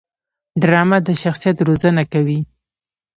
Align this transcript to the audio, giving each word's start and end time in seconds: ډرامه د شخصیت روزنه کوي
ډرامه 0.61 0.97
د 1.07 1.09
شخصیت 1.23 1.57
روزنه 1.67 2.03
کوي 2.13 2.39